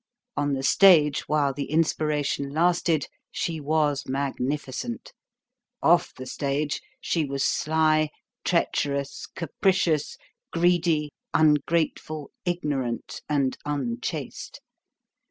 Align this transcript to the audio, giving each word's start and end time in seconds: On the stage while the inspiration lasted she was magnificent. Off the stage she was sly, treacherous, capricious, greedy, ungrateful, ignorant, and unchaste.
On 0.35 0.53
the 0.53 0.63
stage 0.63 1.27
while 1.27 1.53
the 1.53 1.69
inspiration 1.69 2.49
lasted 2.49 3.05
she 3.29 3.59
was 3.59 4.07
magnificent. 4.07 5.13
Off 5.83 6.11
the 6.15 6.25
stage 6.25 6.81
she 6.99 7.23
was 7.23 7.43
sly, 7.43 8.09
treacherous, 8.43 9.27
capricious, 9.35 10.17
greedy, 10.51 11.11
ungrateful, 11.35 12.31
ignorant, 12.47 13.21
and 13.29 13.57
unchaste. 13.63 14.59